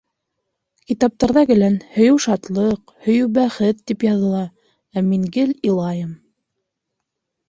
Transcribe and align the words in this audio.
Китаптарҙа 0.91 1.41
гелән 1.49 1.73
«һөйөү- 1.97 2.15
шатлыҡ, 2.23 2.93
һөйөү- 3.07 3.27
бәхет» 3.35 3.83
тип 3.91 4.05
яҙыла, 4.07 4.39
ә 4.95 5.05
мин 5.11 5.29
гел 5.37 5.53
илайым. 5.71 6.17